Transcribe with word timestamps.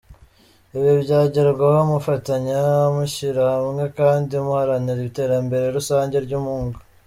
Ibi 0.77 0.91
byagerwaho 1.03 1.79
mufatanya, 1.91 2.59
mushyira 2.95 3.43
hamwe 3.55 3.83
kandi 3.99 4.33
muharanira 4.45 5.01
iterambere 5.09 5.65
rusange 5.77 6.15
ry’umwuga. 6.25 6.77